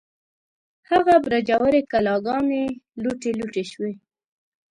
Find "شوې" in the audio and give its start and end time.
3.71-3.91